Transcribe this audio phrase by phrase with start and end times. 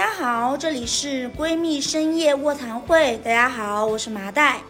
[0.00, 3.18] 大家好，这里是闺蜜深夜卧谈会。
[3.22, 4.62] 大家好，我是麻袋。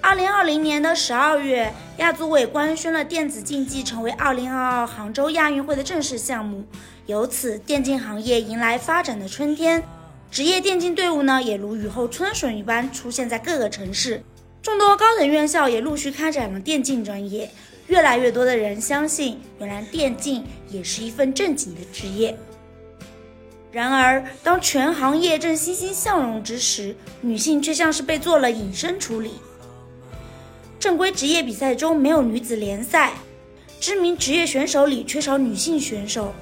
[0.00, 6.64] 二零二零年的十二月，亚组委官宣了电子竞技成为二零二二杭州亚运会的正式项目，
[7.04, 9.82] 由此电竞行业迎来发展的春天。
[10.30, 14.22] 职业电竞队伍呢，也如雨后春笋一般出现在各个城市，
[14.62, 17.50] 众多高等院校也陆续开展了电竞专业。
[17.88, 22.34] 越来越多的人相信，原来电竞也是一份正经的职业。
[23.72, 29.40] 然而，当全行业正欣欣向荣之时，女性却像是被做了隐身处理。
[30.78, 33.12] 正规职业比赛中没有女子联赛，
[33.80, 36.34] 知名职业选手里缺少女性选手。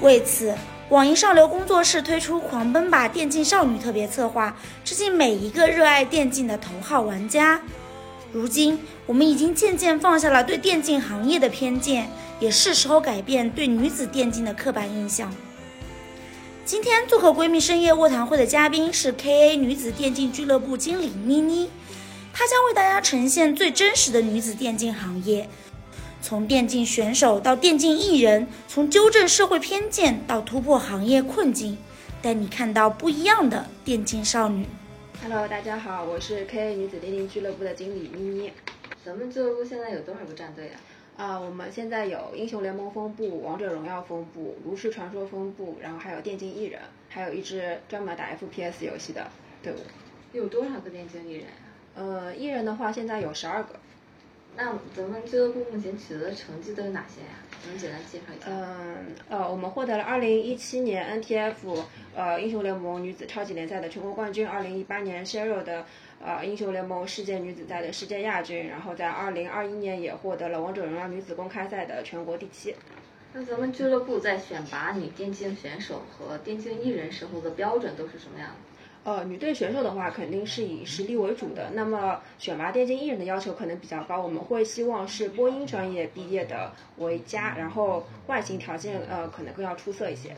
[0.00, 0.54] 为此，
[0.90, 7.60] 网易上流工作室推出“狂奔吧，电竞少女”特别策划，致敬每一个热爱电竞的头号玩家。
[8.34, 15.32] 如今，我们已经渐渐放下了对电竞行业的偏见，也是时候改变对女子电竞的刻板印象。
[16.64, 21.70] 今天做客闺蜜深夜卧谈会的嘉宾是 KA 女子电竞俱乐部经理妮妮，
[22.32, 25.48] 她将为大家呈现最真实的女子电竞行业，
[26.20, 31.78] 从电竞选手到电竞艺人，从纠正社会偏见到突破行业困境，
[32.20, 34.66] 带你看到不一样的电竞少女。
[35.26, 38.52] Hello，大家好，我是 K 女子电竞俱乐部的经理咪咪。
[39.02, 40.76] 咱们俱乐部现在有多少个战队啊？
[41.16, 49.26] 啊，我们现在有英雄联盟分部、王者荣耀分部、炉石传说分部，然后还有电竞艺人，还有一支专门打 F P S 游戏的
[49.62, 49.76] 队伍。
[50.34, 51.56] 有多少个电竞艺人啊？
[51.94, 53.80] 呃，艺人的话现在有十二个。
[54.56, 57.38] 那咱们俱乐部目前取得的成绩都有哪些呀？
[57.66, 58.46] 能简单介绍一下？
[58.48, 65.84] 嗯，呃，我们获得了二零一七年 N T F 呃英雄联盟女子超级联赛的全国冠军，二零一八年 Sheryl 的
[66.24, 72.76] 呃英雄联盟世界女子赛的世界亚军，然后在二零二一年也获得了王者荣耀女子公开赛的全国第七。
[73.32, 78.54] 那咱们俱乐部在选拔女电竞选手和电竞艺人时候的标准都是什么样的？
[79.04, 81.70] 呃，女队选手的话，肯定是以实力为主的。
[81.74, 90.34] 那么选拔电竞艺人的要求可能比较高，我们会希望是播音专业毕业的为佳，然后外形条件呃可能更要出色一些。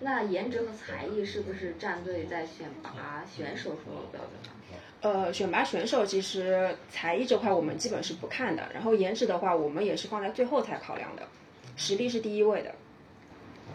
[0.00, 4.52] 那颜值和才艺是不是战队在选拔选手时候的标准？
[5.00, 11.22] 呃，选拔选手其实才艺这块我们基本是不看的，然后颜值的话我们也是放在最后才考量的，
[11.76, 12.74] 实力是第一位的。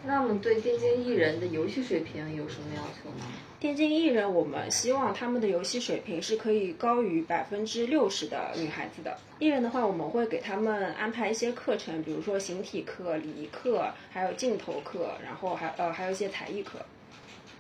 [0.06, 3.26] 那么对电竞艺人的游戏水平有什么要求吗？
[3.60, 9.18] 电竞艺人，我们希望他们的游戏水平是可以高于百分之六十的女孩子的。
[9.40, 16.80] 艺人的话，我们会给他们安排一些课程，比如说形体课、礼仪课，还有镜头课，然后还呃还有一些才艺课。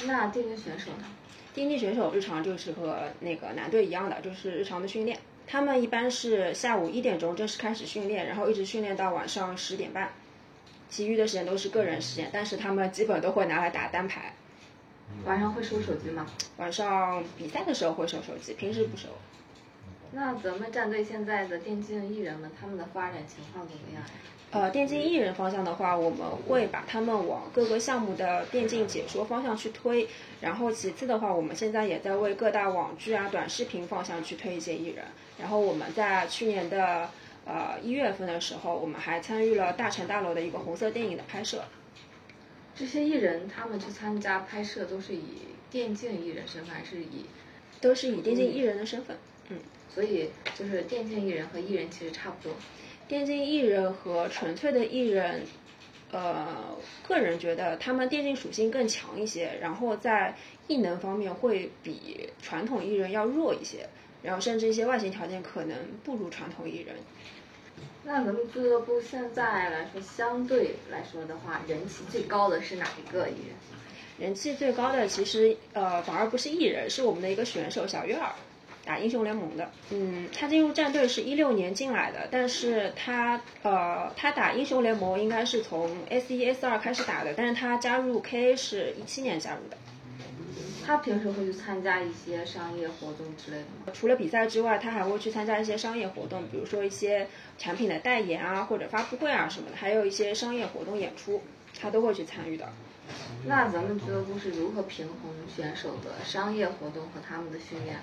[0.05, 1.05] 那电竞选手呢？
[1.55, 5.17] 电竞选手日常就是和那个男队一样的，就是日常的训练。
[5.47, 10.11] 他们一般是下午一点钟正式开始训练，然后一直训练到晚上十点半。
[10.89, 14.33] 其余的时间都是个人时间，但是他们基本都会拿来打单排。
[15.25, 16.27] 晚上会收手机吗？
[16.57, 19.07] 晚上比赛的时候会收手机，平时不收。
[20.11, 24.09] 那咱们战队现在的电竞艺人们，他们的发展情况怎么样呀？
[24.51, 30.07] 呃，电竞艺人方向的话，我们会把他们往各个项目的电竞解说方向去推。
[30.41, 35.05] 然后其次的话，我们现在也在为各大网剧啊、短视频方向去推一些艺人。
[35.39, 37.09] 然后我们在去年的。
[37.47, 41.63] 呃，一月份的时候，我们还参与了大城大楼的一个红色电影的拍摄。
[42.75, 45.23] 这些艺人他们去参加拍摄都是以
[45.71, 47.25] 电竞艺人身份，还是以？
[47.79, 49.17] 都是以电竞艺人的身份。
[49.49, 49.59] 嗯。
[49.89, 52.53] 所以就是电竞艺人和艺人其实差不多。
[53.07, 55.41] 电竞艺人和纯粹的艺人，
[56.11, 56.77] 呃，
[57.07, 60.35] 个人觉得他们电竞属性更强一些，然后在
[60.67, 63.87] 艺能方面会比传统艺人要弱一些，
[64.27, 66.97] 然后甚至一些外形条件可能不如传统艺人。
[68.03, 73.55] 那咱们俱乐部现在来说，相对来说的话，人气最高的是哪一个艺人？
[74.19, 78.33] 人气最高的其实呃，反而不是艺人，是我们的一个选手小月儿，
[78.83, 79.71] 打英雄联盟的。
[79.91, 89.77] 嗯，他进入战队是一六年进来的，但是他呃，他打英雄联盟应该是从 S 一 S 二开始打的，但是他加入 KA 是一七年加入的。
[90.87, 93.91] 他平时会去参加一些商业活动之类的吗？
[93.91, 101.41] 除了比赛之外，他还会去参加一些商业活动，比如说一些产品的代言啊，或者发布会啊什么的，还有一些商业活动演出，
[101.77, 102.69] 他都会去参与的。
[103.45, 107.99] 那咱们俱乐部是如何平衡选手的商业活动和他们的训练？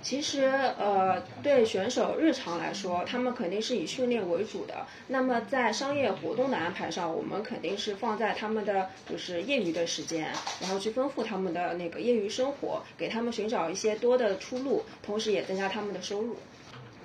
[0.00, 0.44] 其实，
[0.78, 4.86] 呃，对选手日常来说，他们肯定是以训练为主的。
[5.08, 16.36] 那么在商业活动的安排上，我们肯定是放在他们的就是业余的时间，然后去丰富他们的那个业余生活，给他们寻找一些多的出路，同时也增加他们的收入。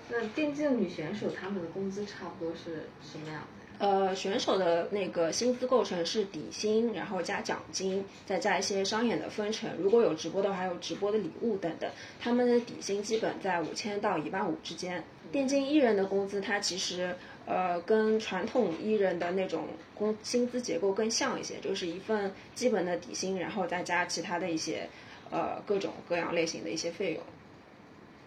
[0.10, 3.42] 那电竞女选手她们的工资差不多是什么样？
[3.84, 9.70] 呃，选手的那个薪资构成是底薪，然后加奖金，再加一些商演的分成。
[9.78, 11.92] 如果有直播的话，还有直播的礼物等等。
[12.18, 15.04] 他们的底薪基本在五千到一万五之间。
[15.34, 17.14] 电竞艺人的工资，它其实
[17.46, 24.88] 呃跟传统艺人的那种工薪资结构更像一些，就是一份基本的底薪，然后再加其他的一些
[25.30, 27.24] 呃各种各样类型的一些费用。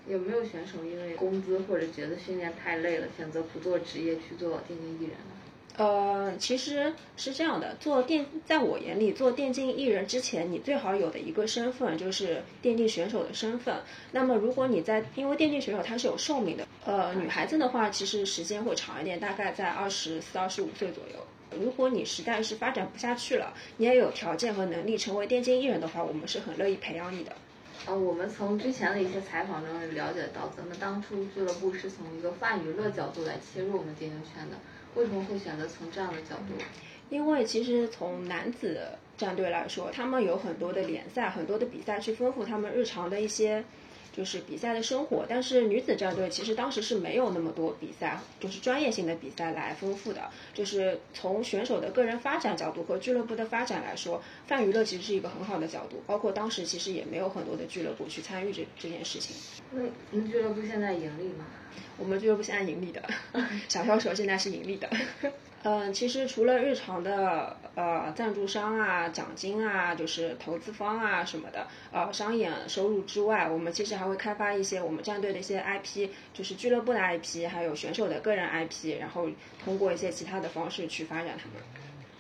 [0.07, 5.36] 有没有选手因为工资或者觉得训练太累了，选择不做职业去做电竞艺人呢？
[5.77, 13.77] 呃，其实是这样的，做电，在我眼里，做电竞艺人之前，你最好有的一个身份就是电竞选手的身份。
[14.13, 21.61] 那么，如果你在，因为电竞选手他是有寿命的，呃，女孩子的话，其实时间会长一点，大概在二十四、二十五岁左右。
[21.63, 27.33] 如果你实在是发展不下去了，你也有条件和能力成为电竞艺人的话，我们是很乐意培养你的。
[27.85, 34.57] 呃，我们从之前的一些采访中了解到，咱们当初俱乐部是从一个泛娱乐角度来切入我们电竞圈的。
[34.97, 36.55] 为什么会选择从这样的角度？
[37.09, 38.81] 因为其实从男子
[39.17, 43.63] 战队来说，他们有很多的联赛，很多的比赛去丰富他们日常的一些
[44.17, 45.27] 就是比赛的生活。
[45.29, 50.31] 但是女子战队其实当时是没有那么多比赛，就是专业性的比赛来丰富的。
[50.55, 56.03] 就是从选手的个人发展角度和俱乐部的发展来说，泛娱乐其实是一个很好的角度。
[56.07, 59.37] 包括当时其实也没有很多的俱乐部去参与这这件事情。
[59.73, 61.45] 那您俱乐部现在盈利吗？
[61.99, 63.03] 我们俱乐部现在盈利的，
[63.69, 64.89] 小销售现在是盈利的。
[65.69, 79.29] 嗯，其实除了日常的呃赞助商啊、奖金啊，就是投资方啊什么的，呃商演收入之外，我们其实还会开发一些我们战队的一些 IP，就是俱乐部的 IP，还有选手的个人 IP，然后
[79.65, 81.61] 通过一些其他的方式去发展他们。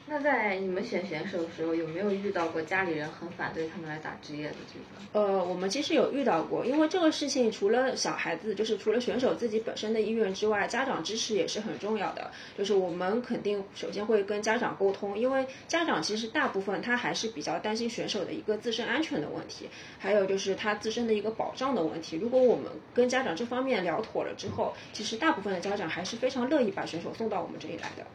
[0.09, 5.21] 那在你们选选手的时候，有没有遇到过家里人很反对他们来打职业的这个？
[5.21, 12.31] 呃，我们其实有遇到过，因为这个事情除了小孩子，就是除了选手自己本身的意愿之外，家长支持也是很重要的。
[12.57, 19.69] 就是我们肯定首先会跟家长沟通，因为家长其实大部分他还是比较担心选手的一个自身安全的问题，
[19.99, 22.17] 还有就是他自身的一个保障的问题。
[22.17, 28.07] 如果我们跟家长这方面聊妥了之后，其实大部分的家长还是非常乐意把选手送到我们这里来的。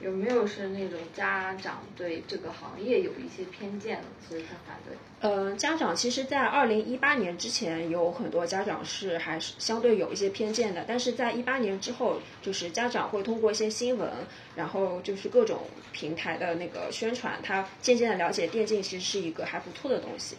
[0.00, 4.96] 有没有是那种家长对这个行业有一些偏见所以他反对？
[5.20, 10.84] 呃，家长其实，在二零一八年之前，有很多家长是还是相对有一些偏见的。
[10.88, 14.10] 但是在一八年之后，就是家长会通过一些新闻，
[14.56, 15.60] 然后就是各种
[15.92, 20.36] 平台的那个宣传，他渐渐的了解电竞其实是一个还不错的东西，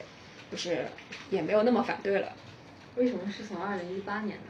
[0.51, 0.87] 就是
[1.29, 2.33] 也没有那么反对了。
[2.95, 4.43] 为什么是从二零一八年呢？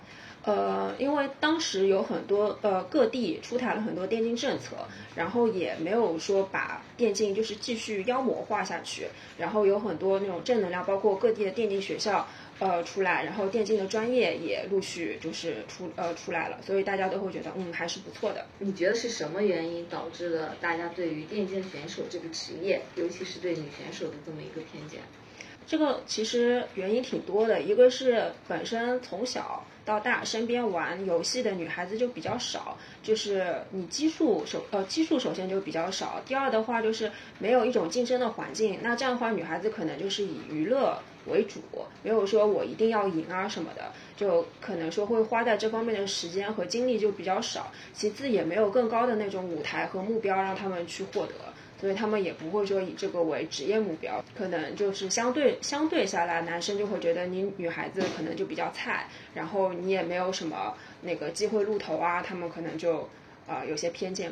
[0.43, 4.75] 呃，因为当时有很多呃各地出台了很多电竞政策，
[5.15, 9.05] 然后也没有说把电竞就是继续妖魔化下去，
[9.37, 12.27] 然后有很多那种正能量，包括各地的电竞学校
[12.57, 18.43] 呃出来，然后电竞的专业也陆续就是出呃出来了，所以大家都会觉得嗯还是不错的。
[18.57, 25.01] 你觉得是什么原因导致了大家对于电竞选手这个职业，尤其是对女选手的这么一个偏见？
[25.67, 29.63] 这个其实原因挺多的，一个是本身从小。
[29.83, 41.59] 到大身边玩游戏的女孩子就比较少，就是你基数首呃基数首先就比较少，第二的话就是没有一种竞争的环境，那这样的话女孩子可能就是以娱乐为主，
[42.03, 51.33] 没有说我一定要赢啊什么的，就可能说会花在这方面的时间和精力就比较少，其次也没有更高的那种舞台和目标让他们去获得。
[51.81, 63.09] 所以他们也不会说以这个为职业目标，可能就是相对相对下来，男生就会觉得你女孩子可能就比较菜，然后你也没有什么那个机会露头啊，他们可能就
[63.47, 64.31] 啊有些偏见。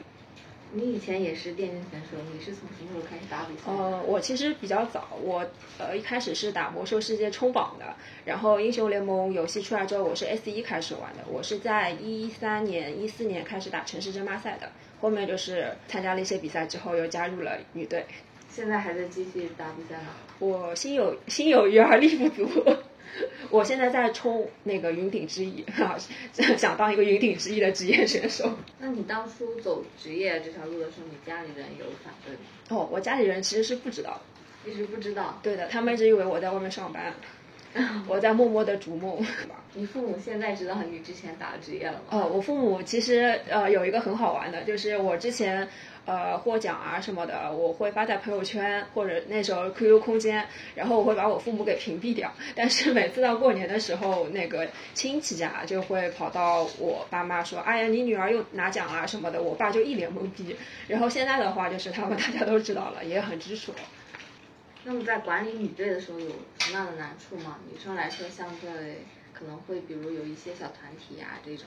[0.72, 3.72] 你以前也是电竞选手，你是从什么时候开始打比赛？
[3.72, 5.44] 呃，我其实比较早，我
[5.79, 14.72] 呃一开始是打魔兽世界冲榜的，然后英雄联盟游戏出来之后，我是 S 一开始玩的，我是在一三年、一四年开始打城市争霸赛的。
[15.00, 18.06] 后面就是参加了一些比赛之后，又加入了女队。
[18.50, 20.13] 现在还在继续打比赛吗？
[20.39, 22.50] 我心有心有余而力不足。
[23.50, 25.63] 我现在在冲那个云顶之弈，
[26.58, 28.58] 想当一个云顶之弈的职业选手。
[28.77, 32.39] 那你当初走职业这条路的时候，你家里人有反对吗？
[32.70, 34.22] 哦，我家里人其实是不知道
[34.63, 35.39] 的，一直不知道。
[35.41, 37.13] 对的，他们一直以为我在外面上班。
[38.08, 39.18] 我在默默的逐梦。
[39.74, 42.00] 你父母现在知道你之前打职业了吗？
[42.10, 45.68] 哦，我父母其实呃有一个很好玩的，就是我之前
[46.06, 52.34] 呃获奖啊什么的，我会发在朋友圈或者那时候 QQ 空间，然后我会把我父母给屏蔽掉。
[52.56, 60.56] 但是每次到过年的时候，那个亲戚家就会跑到我爸妈说：“哎呀，你女儿又拿奖啊什么的。”我爸就一脸懵逼。
[60.88, 63.76] 然后现在的话，就是他们大家都知道了，也很支持我。
[64.86, 67.60] 那么在管理女队的时候有什么样的难处吗？
[67.72, 71.66] 女生来说相对可能会比如有一些小团体呀、这种。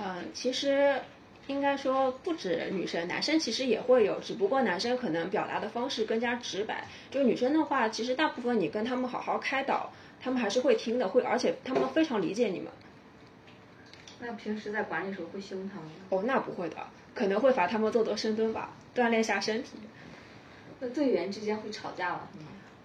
[0.00, 1.00] 嗯，其实
[1.48, 6.86] 应该说不止女生，男生其实也会有，只不过男生可能表达的方式更加直白。
[7.10, 12.72] 就女生的话，其实大部分你跟他们好好开导，他们还是会听的，会而且他们非常理解你们。
[14.20, 15.92] 那平时在管理时候会凶他们吗？
[16.10, 16.76] 哦，那不会的，
[17.14, 19.70] 可能会罚他们做做深蹲吧，锻炼下身体。
[20.80, 22.28] 那队员之间会吵架吗？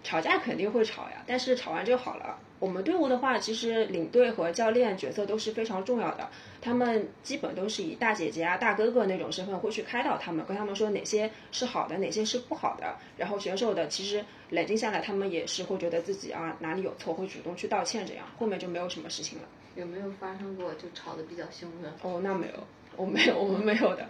[0.02, 2.38] 吵架肯定会吵呀，但是吵完就好了。
[2.58, 6.28] 我们队伍的话，其实领队和教练角色都是非常重要的，
[6.60, 12.96] 他们基本都是以大姐姐啊、大哥哥那种身份会去开导他们，跟他们说哪些是好的，哪些是不好的。
[13.16, 19.44] 然后选手的其实冷静下来，他们也是会觉得自己啊哪里有错，会主动去道歉，这样后面就没有什么事情了。
[19.74, 21.92] 有没有发生过就吵得比较凶的？
[22.02, 22.54] 哦，那没有，
[22.96, 24.06] 我没有，我们没有的。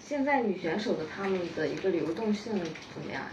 [0.00, 3.30] 现在女选手的她们的一个流动性怎么样呀？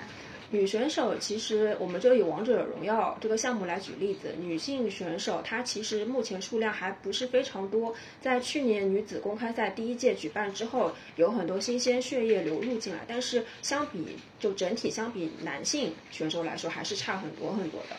[0.52, 7.94] 女选手其实，我们就以王者荣耀这个项目来举例子，女性选手她其实目前数量还不是非常多。
[8.22, 17.96] 在去年女子公开赛第一届举办之后，有很多新鲜血液流入进来，但是相比就整体相比男性选手来说，还是差很多很多的。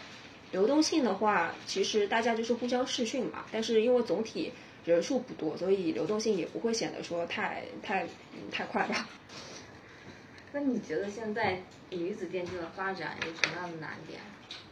[0.53, 4.53] 流动性的话，其实大家就是互相试训嘛，但是因为总体
[4.87, 9.07] 人数不多，所以流动性也不会显得说太太嗯太快吧。
[10.53, 14.19] 那你觉得现在女子电竞的发展有什么样的难点？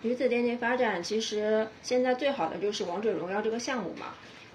[0.03, 4.15] 女子电竞发展其实现在最好的就是王者荣耀这个项目嘛，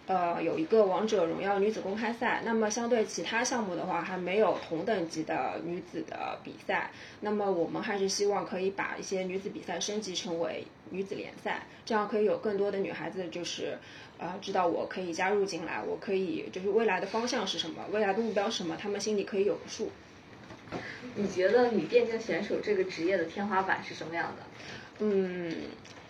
[0.10, 2.42] 呃，有一个王者荣耀女子公开赛。
[2.44, 6.90] 那么相对其他项目的话，还没有同等级的女子的比赛。
[7.20, 13.78] 那么我们还是希望可以把一些女子比赛升级成为女子联赛，这样可以有更多的女孩子就是，
[14.18, 19.92] 呃，知道我可以加入进来，我可以就是未来的方向是什么，未来的目标是什么，她们心里可以有个数。
[21.14, 24.44] 你觉得女电竞选手这个职业的天花板是什么样的？
[25.00, 25.54] 嗯，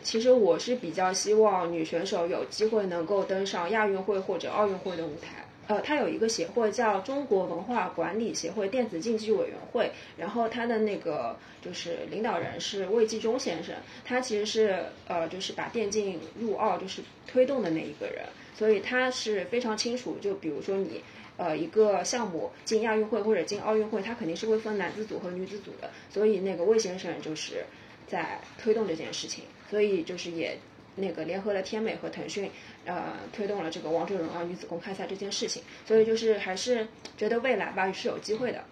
[0.04, 5.46] 其实我是比较希望女选手有机会能够登上亚运会或者奥运会的舞台。
[5.68, 18.26] 呃，它有一个协会叫中国文化管理协会电子竞技委员会，然后他的那个就是领导人是魏纪中先生，他其实是呃就是把电竞入奥就是推动的那一个人，
[18.58, 21.02] 所以他是非常清楚，就比如说你。
[21.42, 27.64] 呃，一个项目进亚运会或者进奥运会，它肯定是会分男子组和女子组的，所以那个魏先生就是
[28.10, 30.58] 在推动这件事情，所以就是也
[30.96, 32.50] 那个联合了天美和腾讯，
[32.86, 38.66] 呃，推动了这个王者荣耀女子公开赛这件事情，所以就是还是觉得未来吧是有机会的。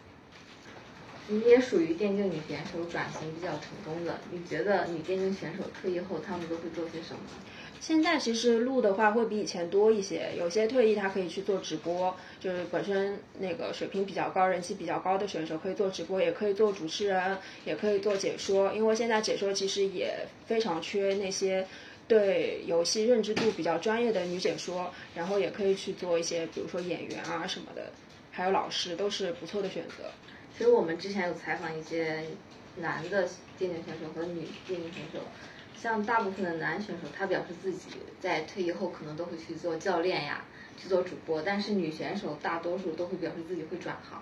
[1.30, 7.20] 你也属于电竞女选手转型比较成功的，你觉得女电竞选手退役后他们都会做些什么？
[7.80, 18.74] 现在其实路的话会比以前多一些，有些退役他可以去做直播，就是本身那个水平比较高、人气比较高的选手可以做直播，也可以做主持人，也可以做解说。
[18.74, 21.66] 因为现在解说其实也非常缺那些
[22.08, 27.92] 对游戏认知度比较专业的女解说，然后也可以去做一些比如说演员啊什么的，
[28.32, 30.12] 还有老师都是不错的选择。
[30.58, 32.24] 其实我们之前有采访一些
[32.78, 35.20] 男的电竞选手和女电竞选手。
[35.82, 40.44] 像大部分的男选手，他表示自己在退役后可能都会去做教练呀，
[40.76, 41.42] 去做主播。
[41.42, 44.22] 但是女选手大多数都会表示自己会转行。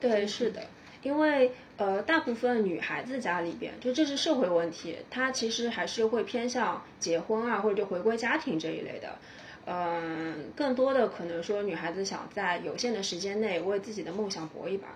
[0.00, 0.66] 对，是的，
[1.02, 9.16] 因为呃，大部分女孩子家里边，就这是社会问题，她其实还是会偏向结婚啊，或者就回归家庭这一类的。
[9.64, 14.88] 嗯，更多的可能说女孩子想在有限的时间内为自己的梦想搏一把。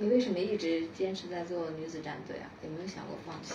[0.00, 2.48] 你为什么一直坚持在做女子战队啊？
[2.62, 3.54] 有没有想过放弃？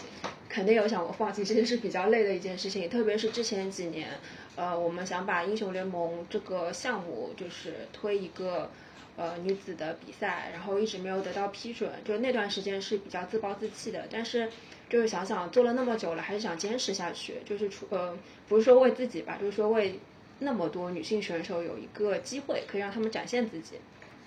[0.50, 2.90] 肯定有想过放弃，这件是比较累的一件事情。
[2.90, 4.10] 特别是之前几年，
[4.58, 8.70] 呃，我们想把英雄联盟这个项目就是推一个
[9.16, 14.06] 呃女子的比赛，然后一直没有得到批准，就那段时间是比较自暴自弃的。
[14.12, 14.50] 但是
[14.90, 17.36] 就是想想做了那么久了，还是想坚持下去。
[17.46, 18.18] 就是出呃
[18.50, 19.98] 不是说为自己吧，就是说为
[20.40, 23.78] 那么多女性选手有一个机会，可以让他们展现自己。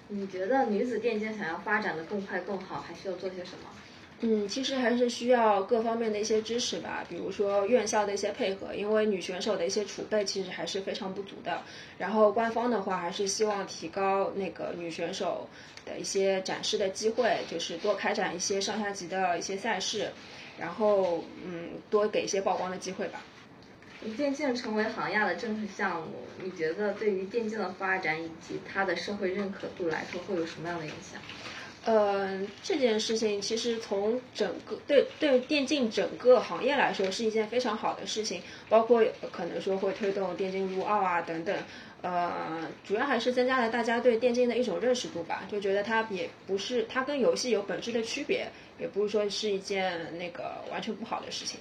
[0.08, 3.70] 你觉得女子电竞想要发展的更快更好，还需要做些什么？
[4.20, 11.60] 嗯，其实还是需要各方面的一些支持吧，比如说院校的一些配合，因为女选手的一些储备其实还是非常不足的。
[11.98, 15.46] 然后官方的话，还是希望提高那个女选手
[15.84, 20.10] 的一些展示的机会，就是多开展一些上下级的一些赛事，
[20.58, 23.22] 然后嗯，多给一些曝光的机会吧。
[24.16, 31.20] 电竞成为行业的正式项目，你觉得对于电竞的发展以及它的社会认可度来说，会有什么样的影响？
[31.84, 41.56] 呃，这件事情其实从整个对对电竞整个行业来说是一件非常好的事情，包括可能说会推动电竞入奥啊等等。
[42.02, 48.48] 呃，主要还是增加了大家对电竞的一种认识度吧，就觉得它也不是它跟游戏有本质的区别，
[48.78, 51.58] 也不是说是一件那个完全不好的事情。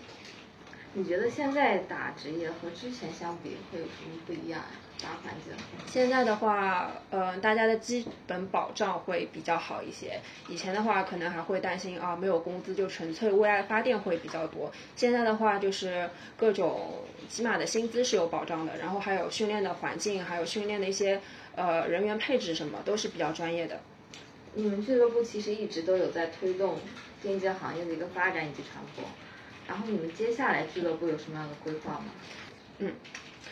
[0.98, 4.68] 你觉得现在打职业和之前相比会有什么不一样呀？
[5.04, 5.54] 打环境？
[5.86, 10.22] 现在的话，呃，大家的基本保障会比较好一些。
[10.48, 14.72] 以前的话，可能还会担心啊，没有工资就纯粹为爱发电会比较多。
[14.96, 21.20] 现在的话，就是各种起码的薪资是有保障的，然后还有训练的环境，还有训练的一些
[21.56, 23.82] 呃人员配置什么都是比较专业的。
[24.54, 26.80] 你们俱乐部其实一直都有在推动
[27.22, 29.04] 电竞行业的一个发展以及传播。
[29.68, 32.06] 然后你们接下来俱乐部有什么样的规划吗？
[32.80, 32.92] 嗯，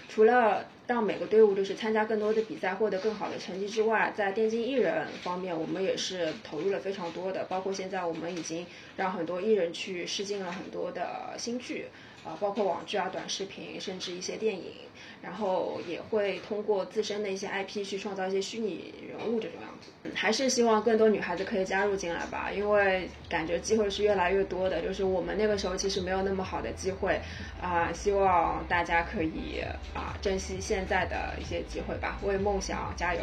[0.09, 7.45] 除了让每个队伍就是参加更多的比赛，获得更好的成绩之外，在电竞艺人方面，我们也是投入了非常多的。
[7.45, 8.65] 包括现在我们已经
[8.97, 11.87] 让很多艺人去试镜了很多的新剧，
[12.25, 14.73] 啊，包括网剧啊、短视频，甚至一些电影。
[15.21, 19.89] 然后也会通过自身的一些 IP 去创造一些虚拟人物这种样子。
[20.13, 24.81] 还是希望更多女孩子可以加入进来吧，因为感觉机会是越来越多的。
[24.81, 27.19] 就是我们那个时候其实没有那么好的机会，
[27.61, 29.61] 啊，希望大家可以
[29.93, 33.21] 啊珍惜现在的一些机会吧，为梦想加油。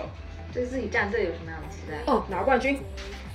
[0.52, 2.12] 对自己战队有什么样的期待？
[2.12, 2.78] 哦，拿冠军。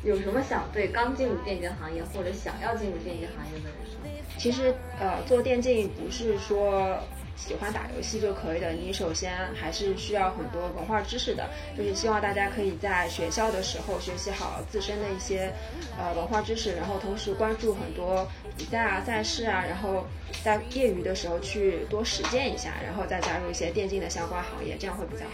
[0.03, 3.98] 有什么想对刚进入电竞行业或者想要进入电竞行业的人说？
[4.38, 7.00] 其实呃，做电竞不是说。
[7.36, 15.54] 喜欢打游戏就可以的，你首先还是需要很多文化知识的，就是希望大家可以在学校的时候学习好自身的一些
[15.98, 18.27] 呃文化知识，然后同时关注很多
[18.58, 20.06] 比赛啊、赛事啊，然后
[20.44, 25.32] 在业余的时候去多实践一下，然后再加入一些电竞的相关行业，这样会比较好。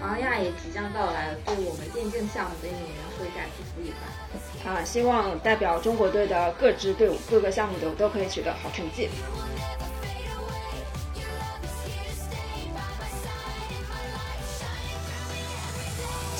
[0.00, 4.70] 杭亚也即将到来，对我们电竞项目的运营员说一下祝福语吧。
[4.70, 9.10] 啊，希望代表中国队的各支队伍、各个项目都都可以取得好成绩。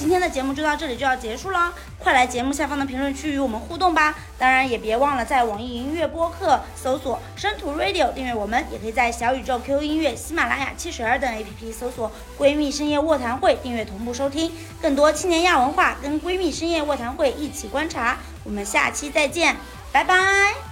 [0.01, 4.15] 今天的节目就到这里就要结束了，快来节目下方的评论区与我们互动吧！
[4.39, 12.11] 当然也别忘了在网易云音乐播客搜索“生图 Radio” 订阅我们，也可以在小宇宙、QQ 音乐、喜马拉雅、汽水儿等 APP 搜索
[12.41, 18.17] “闺蜜深夜卧谈会”订阅同步收听更多青年亚文化，跟闺蜜深夜卧谈会一起观察。
[18.43, 19.55] 我们下期再见，
[19.93, 20.70] 拜拜。